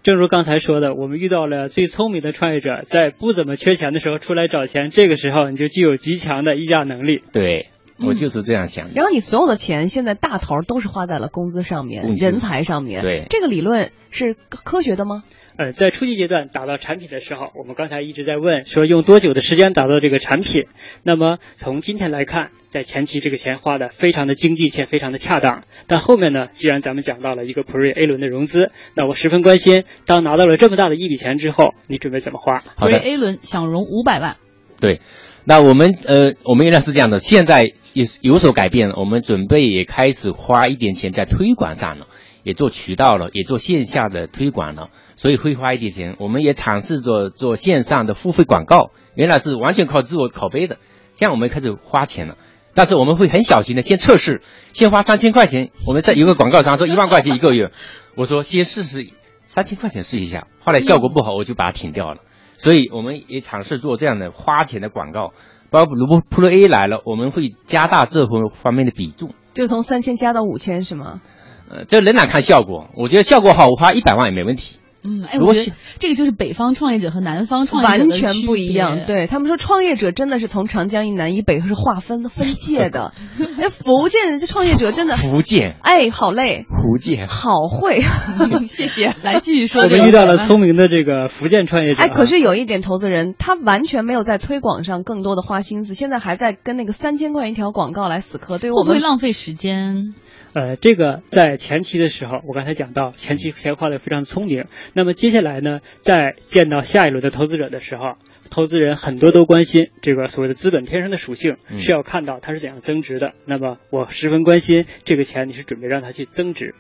[0.05, 7.23] 正如刚才说的，我们遇到了最聪明的创业者，在不怎么缺钱的时候出来找钱，这个时候你就具有极强的议价能力。
[7.33, 7.71] 对，
[8.05, 8.93] 我就是这样想的。
[8.95, 13.03] 然后你所有的钱现在大头都是花在了工资上面、人才上面。
[13.03, 15.23] 对这个理论是科科学的吗？
[15.57, 20.64] 呃，在初级阶段打造产品的时候，我们刚才一直在问说用多久的时间打造这个产品。
[21.05, 25.62] 那么从今天来看，在前期这个钱花的非常的经济且非常的恰当。
[25.87, 32.64] 但后面呢，既然咱们讲到了一个普瑞 A 轮的融资，那我十分关心，当拿到了这么大的一笔钱之后，你准备怎么花？
[32.77, 34.37] 普瑞，A 轮想融五百万。
[34.81, 35.01] 对，
[35.45, 37.62] 那我们呃，我们原来是这样的，现在
[37.93, 38.97] 也是有所改变了。
[38.99, 42.09] 我们准备也开始花一点钱在推广上了，
[42.45, 46.15] 也做渠道了，也做线下的推广了，所以会花一点钱。
[46.21, 50.77] 我们也尝试着做线上的付费广告，原来是完全靠自我口碑的，
[51.17, 52.37] 现在我们开始花钱了。
[52.77, 55.71] 但是我们会很小心的先测试，先花三千块钱。
[55.87, 57.71] 我们在有个广告商说一万块钱一个月，
[58.17, 59.09] 我说先试试
[59.47, 62.21] 三千块钱试一下，后来效果不好我就把它停掉了。
[62.57, 65.33] 所以我们也尝试做这样的花钱的广告，
[65.71, 69.35] 包括如果 Pro A 来了，我们会加大这方方面的比重。
[69.55, 71.21] 就从三千加到五千是吗？
[71.70, 74.79] 呃，这仍然看效果，我觉得效果好，我花一百万也没问题。
[75.07, 79.05] 嗯，哎，我觉得这个就是北方创业者和南方创业者完全不一样。
[79.07, 83.12] 对他们说，创业者真的是从长江以南以北是划分分界的。
[83.61, 88.00] 哎，福建这创业者真的，福建，哎，好累，福建好会，
[88.66, 89.14] 谢谢。
[89.22, 89.88] 来继续说我。
[89.90, 92.07] 们遇到了聪明的这个福建创业者啊。
[92.07, 100.14] 哎，可是有一点，投资人他完全没有在推广上更多的花心思，现在还在跟那个三千块一条广告来死磕，对于我会不会浪费时间？
[100.55, 104.67] 呃，这个在前期的时候，我刚才讲到前期钱花的非常聪明。
[104.95, 108.14] 那么接下来呢，在见到下一轮的投资者的时候，
[108.51, 113.33] 投资人很多都关心这个所谓的资本天生的属性，嗯是要看到它是怎样增值的。
[113.47, 116.77] 那么我十分关心这个钱，你是准备让它去增值？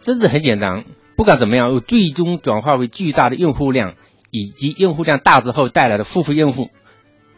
[0.00, 0.84] 增值很简单，
[1.16, 3.94] 不管怎么样，最终转化为巨大的用户量，
[4.30, 6.68] 以及用户量大之后带来的付费用户。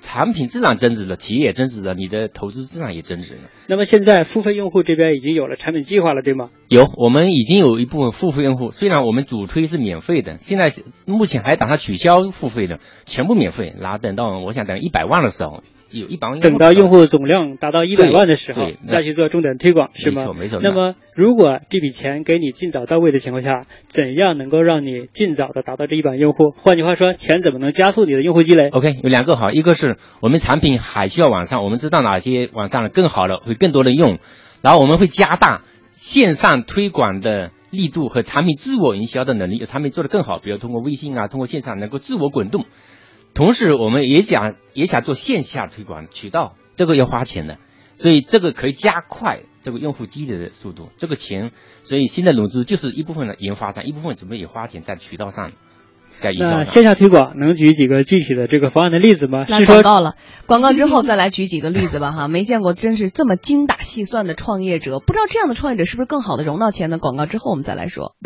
[0.00, 3.42] 产品自然增值了，企业也增值了，你的投资自然也增值了。
[3.68, 6.50] 那么现在付费用户这边已经有了产品计划了，对吗？
[6.68, 10.70] 有，我们已经有一部分付费用户，虽然我们主推是免费的，现在
[11.06, 13.74] 目前还打算取消付费的，全部免费。
[13.78, 20.22] 然后等到我想等一百万的时候，有一百万等到用户总量达到一百万的时候再去做重点推广，是吗？
[20.22, 26.50] 没错没错那么，如果这笔钱给你尽早到位的情况下，怎样能够让你尽早的达到这一百万用户？
[26.50, 34.18] 换句话说，钱怎么能加速你的用户积累？OK，有两个好，一个是我们产品还需要往上，我们知道哪些往上更好了，会更多人用，
[34.62, 42.64] 然后我们会加大线上推广的力度和产品自我营销的能力，产品做得更好，比如通过微信啊，通过线上能够自我滚动。
[43.34, 47.58] 同时，我们也想也想做线下推广渠道，这个要花钱的，
[47.94, 50.90] 所以这个可以加快这个用户积累的速度。
[50.96, 55.52] 这个钱，所以新的融资就是一部分的研发上，一部分准备也花钱在渠道上。
[56.16, 56.62] 在营销那。
[56.64, 59.46] 线下推广能举几个具体的这个方案的例子吗？
[59.48, 60.16] 来是广告了，
[60.46, 66.98] 广告之后再来举几个例子吧 哈，没见过真是这么精打细算的创业者，不知道这样的创业者是不是更好的融到钱呢？
[66.98, 68.16] 广告之后我们再来说。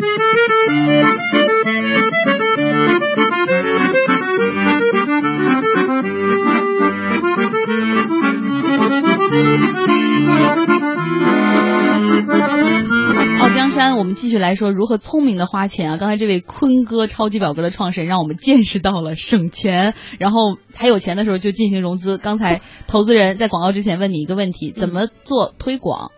[13.75, 15.97] 山，我们继续来说如何聪明的花钱啊！
[15.97, 22.17] 刚才这位坤哥超级表哥的创始人，让我们见识到了省钱，然后还有钱的时候就进行融资。
[22.17, 26.11] 刚才投资人在广告之前问你一个问题：怎么做推广？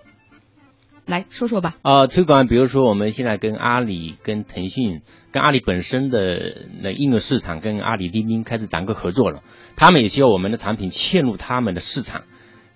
[1.08, 1.78] 来说说吧。
[1.82, 9.42] 呃，推广，比如说我们现在跟阿里、跟腾讯、跟阿里本身的那应用市场，跟阿里钉钉开始展开合作了，
[9.76, 12.22] 他们也需要我们的产品嵌入他们的市场，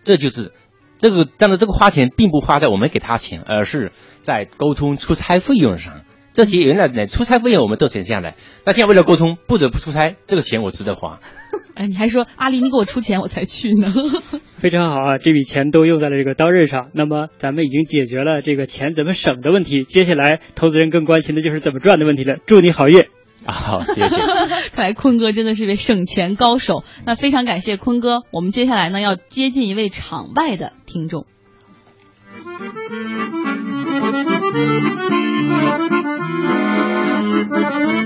[0.04, 0.54] 这就是
[1.02, 6.02] 这个，但是这个花钱并不花在我们给他钱，而是在沟通出差费用上。
[6.34, 8.36] 这些原来的出差费用我们都省下来，
[8.66, 11.20] 那现在为了沟通不得不出差，这个钱我值得花。
[11.76, 13.92] 哎，你还说阿里，你给我出钱我才去呢。
[14.56, 16.90] 非常好啊，这笔钱都用在了这个刀刃上。
[16.94, 22.36] 那么咱们已经解决了这个钱怎么省的问题，接下来投资人更关心的就是怎么赚的问题了。
[22.46, 23.04] 祝你好运！
[23.46, 24.18] 啊， 好，谢谢。
[24.74, 26.84] 看来坤哥真的是位省钱高手。
[27.06, 28.24] 那非常感谢坤哥。
[28.32, 31.26] 我们接下来呢要接近一位场外的听众。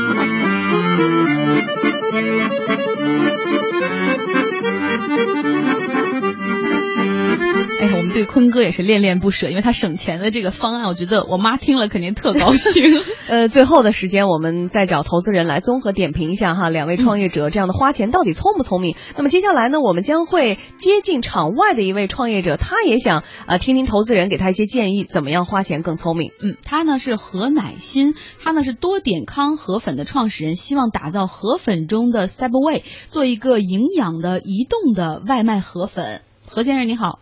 [8.10, 12.84] 们对坤哥也是恋恋不舍，因为他省钱的这个方案，我觉得我妈听了肯定特高兴。
[13.30, 18.96] 呃，最后的时间，我们再找投资人来综合点评一下哈，两位创业者这样的花钱到底聪不聪明？
[19.16, 26.32] 那么接下来呢，我们将会接近场外的一位创业者，他也想啊、呃、听听投资人给他一些建议，怎么样花钱更聪明？
[26.42, 36.22] 嗯，他呢是何乃馨，他呢是多点康河粉的创始人，希望打造河粉中的 Subway，做一个营养的移动的外卖河粉。
[36.48, 37.20] 何先生你好。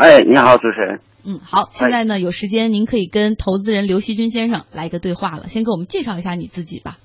[0.00, 0.98] 哎，你好，主持人。
[1.28, 5.44] 嗯，好，现在呢有时间，您可以跟投资人刘锡军先生来一个对话了。
[5.44, 6.96] 先给我们介绍一下你自己吧。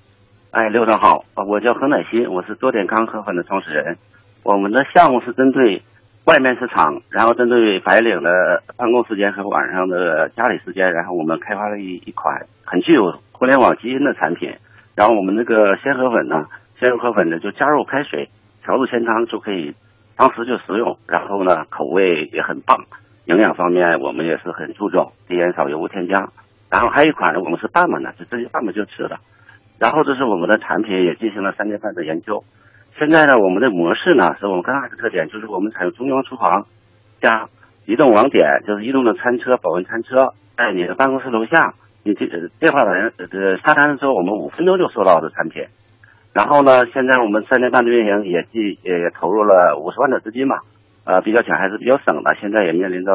[0.51, 3.97] 哎，刘总好，我叫何乃新，我是多点康河粉的创始人。
[4.43, 5.83] 我们的项目是针对
[6.23, 14.55] 外面市场，然后针对白领的办公时间和晚上的家里时间，然后我们开发了一一款很具有互联网基因的产品。
[14.95, 16.47] 然后我们那个鲜河粉呢，
[16.79, 18.29] 鲜肉河粉呢就加入开水
[18.63, 19.75] 调入鲜汤就可以
[20.17, 22.85] 当时就食用，然后呢口味也很棒。
[23.25, 26.29] 营养方面我们也是很注重，低盐少油无添加。
[26.71, 29.17] 然后还有一款呢，我们是拌拌的，就直接拌拌就吃了。
[29.79, 32.43] 然后这是我们的产品也进行了三年半的研究。
[32.97, 36.65] 现在呢，我们的模式呢是我们更大的特点，就是我们采用中央厨房
[37.19, 37.49] 加
[37.85, 41.73] 移动网点，就是移动的餐车、保温餐车，在你的办公室楼下，
[42.03, 42.25] 你这
[42.59, 45.65] 电话打人呃下单的时候，我们五分钟就收到的产品。
[46.35, 50.57] 然后呢，现在我们三年半的运营也既也也投入了五十万的资金嘛。
[51.05, 53.11] 呃，比较浅还是比较省的，现在也面临着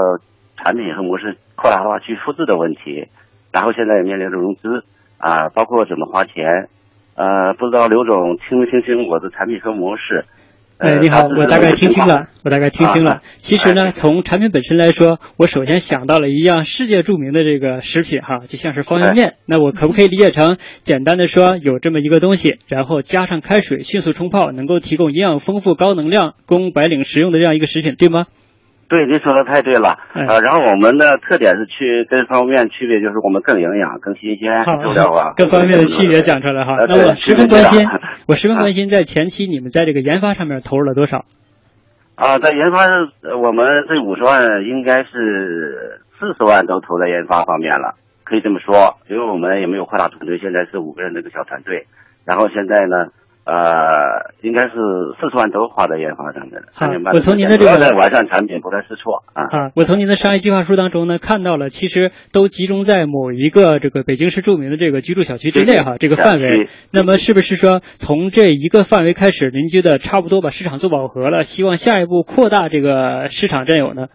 [0.56, 3.08] 产品和模式扩大化去复制的问题，
[3.52, 4.84] 然后现在也面临着融资
[5.18, 6.68] 啊、包括怎么花钱，
[7.14, 10.24] 呃，不知道刘总听没听清我的产品和模式？
[10.80, 13.20] 哎，你好，我大概听清了，我大概听清了。
[13.36, 19.34] 其实呢，从产品本身来说，我首先想到了一样世界著名的这个食品哈，就像是方便面。
[19.46, 28.24] 那我可不可以理解成简单的说，有这么一个东西，然后加上开水，迅速冲泡，能够提供营养丰富、高能量，供白领食用的这样一个食品，对吗？
[28.90, 29.96] 对，您说的太对了。
[30.14, 34.64] 呃，然后我们的特点是区跟方便面区别就是我们更营养、更新鲜。
[35.36, 36.74] 各方面的区别讲出来哈。
[36.74, 37.86] 呃那 我十分关心
[38.26, 41.24] 我十分关心，在前期你们在这个研发上面投入了多少？
[42.16, 42.84] 啊，在研发
[43.22, 51.86] 呃我们这五十万应该是四十万都投在研发方面了，可以这么说，因为我们也没有扩大团队，现在是五个人的一个小团队，
[52.26, 53.06] 然后现在呢，
[53.50, 54.74] 呃，应该是
[55.18, 56.68] 四十万都花在研发上面了。
[57.12, 59.42] 我从您的这个主要在完善产品，不断试错啊。
[59.50, 66.68] 啊，我从您的商业计划书当中呢看到了，其实都集中在某一个这个北京市著名的这个居住小区之内哈，这个范围。
[66.92, 74.06] 那么是不是说从这一个范围开始，您觉得差不多把市场做饱和了，希望下一步扩大这个市场占有呢？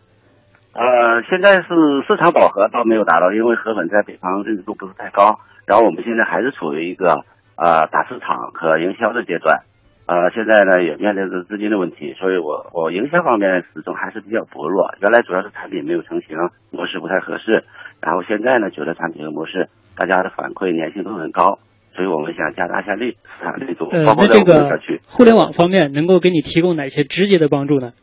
[0.72, 1.68] 呃，现在是
[2.08, 5.40] 市场饱和，倒没有达到，因为河粉在北方认知度不是太高。
[5.66, 7.26] 然后我们现在还是处于一个
[7.58, 9.64] 呃打市场和营销的阶段。
[10.08, 14.94] 呃，现在呢也面临着资金的问题，所以我我营销方面始终还是比较薄弱。
[15.02, 16.38] 原来主要是产品没有成型，
[16.70, 17.64] 模式不太合适。
[18.02, 21.58] 然后现在呢，觉得产品和模式大家的反馈粘性都很高，
[21.96, 25.02] 所以我们想加大一下力市场力度，呃，包括这个我们的小区。
[25.08, 27.94] 互联网方面能够给你提供哪些直接的帮助呢？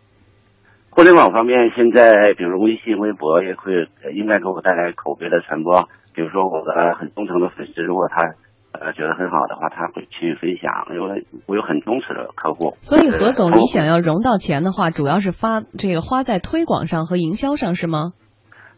[0.90, 5.88] 互联网方面，现在比如微信、微博也会呃应该给我带来口碑的传播。
[6.14, 8.34] 比如说我的很忠诚的粉丝，如果他
[8.72, 12.76] 呃觉得很好的话，他会去分享，因为我有很忠实的客户。
[12.80, 18.12] 所以何总，你想要融到钱的话，主要是发这个花在推广上和营销上是吗？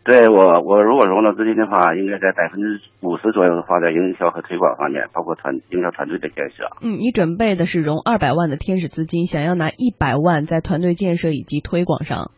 [0.05, 6.68] 对我，我如果融到资金的话，应该在百分之五十左右的花在营销和推广方面，包括团营销团队的建设。
[6.82, 12.30] 嗯，你准备的是融二百万的天使资金，想要拿一百万在团队建设以及推广上。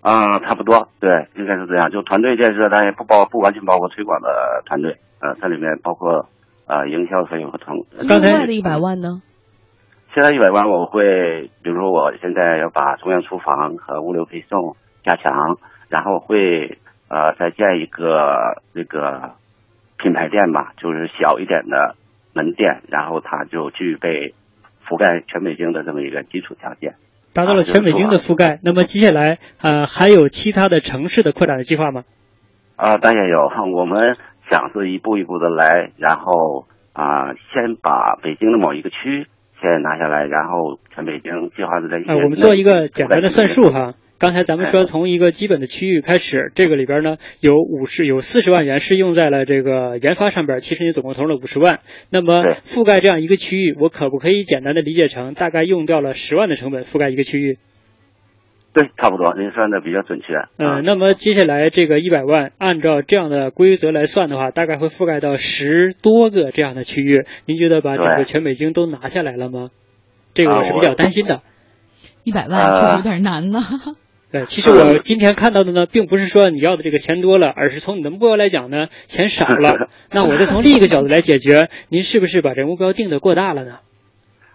[0.00, 1.90] 啊，差不多，对，应该是这样。
[1.90, 4.28] 就团队建设，但也不包不完全包括推广的
[4.64, 6.28] 团队，呃，这里面包括
[6.66, 7.76] 呃营销费用和团。
[8.00, 9.22] 另外的一百万呢？
[10.14, 15.58] 现在一百万，我会，比如说我现在要把中央厨房和物流配送加强。
[15.90, 19.34] 然后会呃再建一个那个
[19.96, 21.94] 品牌店吧，就是小一点的
[22.32, 24.34] 门店，然后它就具备
[24.88, 26.94] 覆盖全北京的这么一个基础条件，
[27.32, 28.58] 达到了全北京的覆盖。
[28.64, 32.02] 那么接下来呃还有其他的城市的扩展的计划吗？
[32.74, 33.38] 啊，当然有，
[33.76, 34.16] 我们
[34.50, 39.26] 想是一步一步的来，然后啊先把北京的某一个区
[39.60, 43.94] 先拿下来，然后全北京计划是在啊，我们做一个简单的算术哈。
[44.16, 51.80] 刚才咱们说从一个基本的区域开始，这个里边呢有五十有四十万元是用在了这个研发上边，其实你总共投入了五十万。
[52.10, 57.58] 那么覆盖这样一个区域，我可不可以简单的理解成大概用掉了十万的成本覆盖一个区域？
[58.74, 60.34] 对，差不多，您算的比较准确。
[60.58, 67.24] 嗯，那么接下来这个一百万，按照这样的规则来算的话，大概会覆盖到十多个这样的区域。
[67.46, 69.70] 您觉得把整个全北京都拿下来了吗？
[70.34, 71.42] 这个我是比较担心的。
[72.24, 73.60] 一百万确实有点难呢。
[74.32, 79.88] 对，其实我今天看到的呢，并不是说你要的这个钱多了，而是从你的目标来讲呢，钱少了。
[80.10, 83.76] 那我再从另一个角度来解决，您是不是把这个目标定的过大了呢？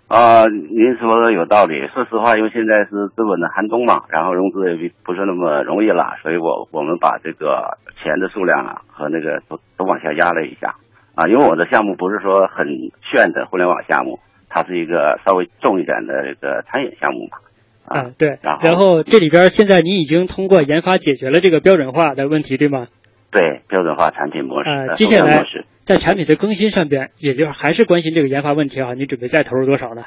[0.09, 1.87] 啊，您说的有道理。
[1.93, 10.73] 说实话，因为现在是资本的寒冬嘛，然后融资也不是那么容易了，所以我我们把这个钱的数量啊和那个都都往下压了一下
[11.13, 12.65] 啊，因为我的项目不是说很
[13.05, 14.17] 炫的互联网项目，
[14.49, 17.37] 它是一个稍微重一点的这个餐饮项目嘛。
[17.85, 22.87] 啊，对，然后这里边现在你已经通过研发解决了这个标准化的问题，对吗？
[23.31, 24.69] 对，标准化产品模式。
[24.69, 25.43] 呃，接下来
[25.81, 30.03] 在产品的更新上边，也就是还是关心这个研发问题啊，你准备再投入多少呢？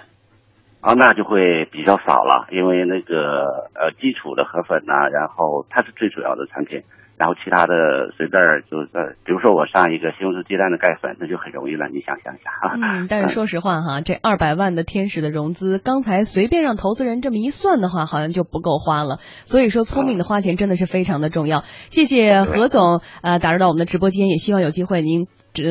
[0.80, 6.82] 啊，那就会比较少了，因为那个呃基础的河粉呐，然后它是最主要的产品。
[7.16, 8.40] 然后其他的随便
[8.70, 12.74] 就呃，比如说我上一个西红柿鸡蛋的盖粉，那就很容易了，你想象一下哈。
[12.74, 19.18] 嗯，但是说实话哈，这二百万的天使的融资，刚才随便让投资人这么一算的话，好像就不够花了。
[19.44, 21.62] 所以说，聪明的花钱真的是非常的重要。
[21.90, 25.26] 谢谢何总呃打入到我们的直播间，也希望有机会您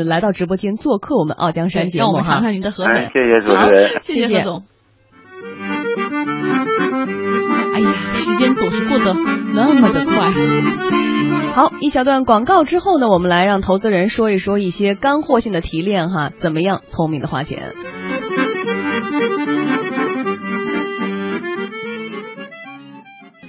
[0.07, 3.09] 来到直播间做客我们傲江山节目哈让我们尝尝您的河粉。
[3.11, 4.63] 谢谢主持人，谢谢何总。
[7.73, 7.89] 哎呀，
[8.21, 9.13] 时间总是过得
[9.53, 10.31] 那么的快。
[11.53, 17.73] 好，一小段广告之后呢，我们来让投资人说一说一些干货性的提炼哈，怎么样聪明的花钱。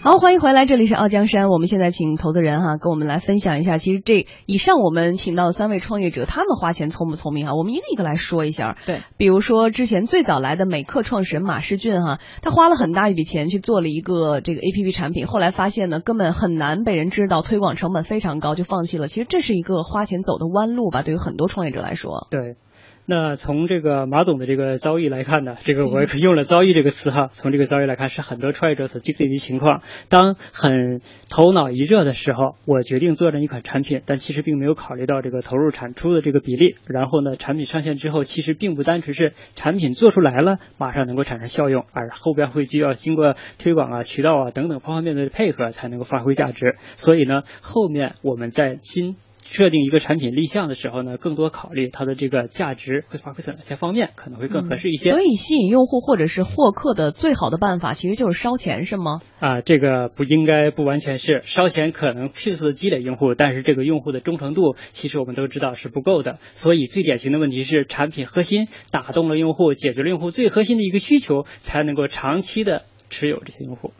[0.04, 1.48] 好，欢迎回来，这里是傲江山。
[1.48, 3.78] 我们现在请投资人哈，跟我们来分享一下。
[3.78, 7.54] 其实这以上我们请到的三位创业者，他们花钱聪不聪明哈？
[7.54, 8.76] 我们一个一个来说一下。
[8.84, 19.06] 对，比如说之前最早来的美克创始人马世俊哈，他花了很大一笔钱去做了一个这个 A P P 产品，后来发现呢，根本很难被人知道，推广成本非常高，就放弃了。
[19.06, 22.26] 其实这是一个花钱走的弯路吧，对于很多创业者来说。
[22.28, 22.56] 对。
[23.04, 27.26] 那从这个马总的这个遭遇来看呢，这个我用了“遭遇”这个词哈。
[27.32, 29.82] 从这个遭遇来看，是很多创业者所经历的情况。
[30.08, 36.76] 当很头脑一热的时候，我决定做这么一款产品，但其实并没有考虑到这个投入产出的这个比例。
[36.86, 46.76] 然后呢，产品上线之后，其实并不单纯是产品做出来了马上能够产生效用，而后边会需要经过推广啊、渠道啊等等方方面面的配合才能够发挥价值。
[46.96, 49.16] 所以呢，后面我们在新。
[49.52, 55.10] 设定一个产品立项的时候呢，更多考虑它的这个价值会发挥在哪些方面，可能会更合适一些。
[55.10, 59.20] 所以吸引用户或者是获客的最好的办法，其实就是烧钱，是吗？
[59.40, 66.38] 啊，这个不应该不完全是烧钱，可能迅速的积累用户，但是这个用户的忠诚度，其实我们都知道是不够的。
[66.52, 73.92] 所以最典型的问题是产品核心打动了用户，解决了用户最核心的一个需求，才能够长期的持有这些用户。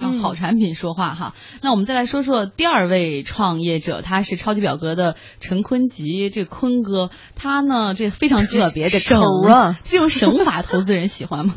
[0.00, 11.54] 让好产品说话哈，那我们再来说说第二位创业者，他是超级表格的陈坤吉，这坤哥，他呢这非常特别的省啊， 这种省法投资人喜欢吗？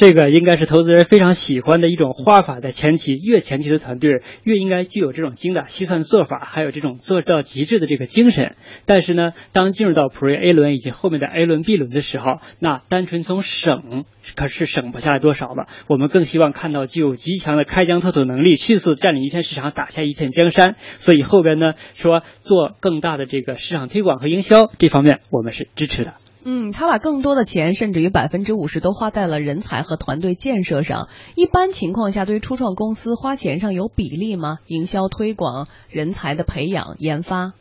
[0.00, 8.56] 这个应该是投资人非常喜欢的一种花法，在前期越前期的团队越应该具有这种精打细算的做法，还有这种做到极致的这个精神。
[8.86, 15.66] 但是呢，当进入到普瑞 A 轮以及后面的 A 轮、B 轮的时候，那单纯从省可是省不下来多少了。
[15.86, 20.76] 我们更希望看到具有极强的开疆拓土能力，迅速占领一片市场，打下一片江山。
[20.78, 26.14] 所以后边呢，说做更大的这个市场推广和营销这方面，我们是支持的。
[26.42, 31.08] 嗯，他把更多的钱，甚至于百分之五十都花在了人才和团队建设上。
[31.34, 34.58] 一般情况下，对于初创公司花钱上有比例吗？
[34.66, 37.52] 营销推广、人才的培养、研发。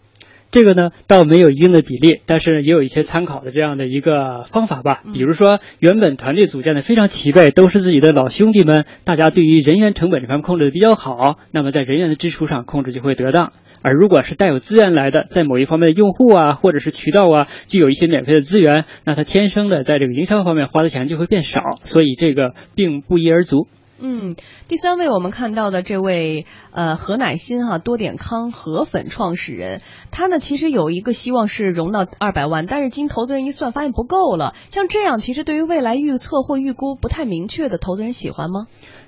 [0.52, 5.04] 这个呢，倒没有一定的比例，但是也有一些参考的这样的一个方法吧。
[5.14, 13.52] 比如说，原本团队组建的非常齐备，都是自己的老兄弟们，大家对于人员成本这方面控制的比较好，那么在人员的支出上控制就会得当。
[13.82, 23.68] 而如果是带有资源来的，在某一方面的用户啊，或者是渠道啊，具有一些免费的资源，那他天生的在这个营销方面花的钱就会变少，所以这个并不一而足。
[24.02, 24.36] 嗯，
[24.68, 34.56] 第三位我们看到的这位呃何乃馨哈多点康河粉创始人，他呢其实有一个希望是融到二百万，但是经投资人一算发现不够了。
[34.70, 38.68] 像这样，其实对于未来预测或预估不太明确的投资人喜欢吗？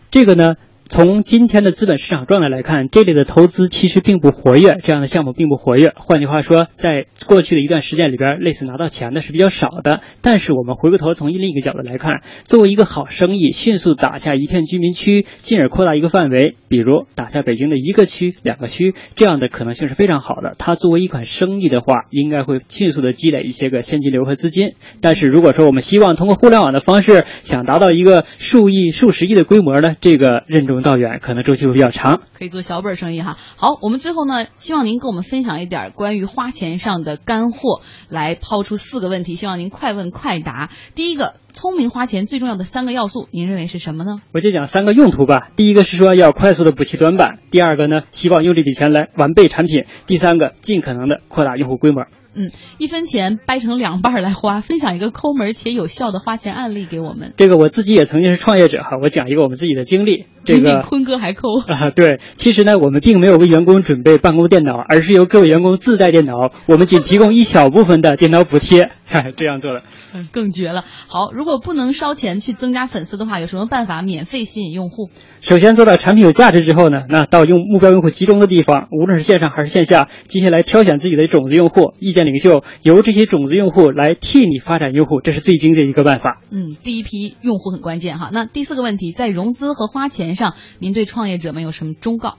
[0.10, 0.56] 这个呢？
[0.92, 5.94] 从今天的资本市场状态来看，这类的投资其实并不活跃，这样的项目并不活跃。
[5.96, 10.02] 换句话说，在过去的一段时间里边，类似拿到钱的是比较少的。
[10.22, 20.56] 但是我们回过头从另一个角度来看，作为一个好生意，迅速打下一片居民区，进而扩大一个范围，比如打下北京的一个区、两个区，这样的可能性是非常好的。
[20.58, 24.74] 它作为一款生意的话，应该会迅速的积累一些个现金流和资金。
[25.00, 33.38] 但是如果说我们希望通过互联网的方式想达到一个数亿、数十亿的规模呢，这个任重道远，可能周期会比较长，可以做小本生意哈。
[33.58, 40.70] 好，我们最后呢，希望您跟我们分享一点关于花钱上的干货，来抛出四个问题，希望您快问快答。
[40.96, 44.18] 第一个，聪明花钱最重要的三个要素，您认为是什么呢？
[44.34, 45.49] 我就讲三个用途吧。
[45.56, 52.06] 第一个是说要快速的补齐短板，第二个呢，希望用这笔钱来完备产品，第三个尽可能的扩大用户规模。
[52.34, 57.34] 嗯，一分钱掰成两半来花，分享一个抠门且有效的花钱案例给我们。
[57.36, 60.26] 这个我自己也曾经是创业者哈，我讲一个我们自己的经历。
[60.45, 61.91] 这个坤哥还抠啊？
[61.93, 66.34] 对，其实呢，我们并没有为员工准备办公电脑，而是由各位员工自带电脑，
[66.68, 68.89] 我们仅提供一小部分的电脑补贴，
[69.36, 69.84] 这样做的。
[70.16, 70.86] 嗯，更绝了。
[71.08, 75.10] 好，如果不能烧钱去增加粉丝的话，有什么办法免费吸引用户？
[75.39, 86.42] 首先做到产品有价值之后呢，那到用目标用户集中的地方，无论是线上还是线下，接下来挑选自己的种子用户、意见领袖，由这些种子用户来替你发展用户，这是最经济的一个办法。
[86.52, 88.30] 嗯，第一批用户很关键哈。
[88.32, 92.36] 那第四个问题，在融资和花钱上，您对创业者们有什么忠告？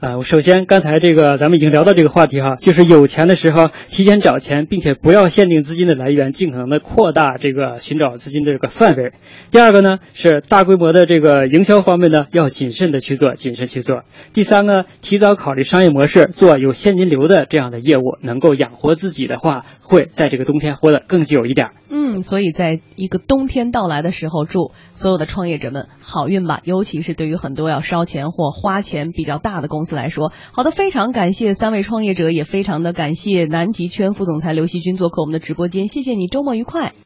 [0.00, 9.12] 呃，首先刚才这个咱们已经聊到这个话题哈，就是有钱的时候提前找钱，并且不要限定资金的来源，尽可能的扩大这个寻找资金的这个范围。
[9.50, 14.04] 第二个呢是大规模的这个营销方面呢要谨慎的去做，谨慎去做。
[14.32, 21.66] 第三个，提早考虑商业模式，做有现金流的这样的业务，能够养活自己的话，会在这个冬天活得更久一点。
[21.90, 29.89] 嗯，所以在一个冬天到来的时候，祝所有的创业者们好运吧，尤其是对于很多要烧钱或花钱比较大的公司。
[29.94, 36.92] 来说，好的，非常感谢三位创业者，也非常的感谢南极圈副总裁刘希军做客我们的直播间，谢谢你，周末愉快。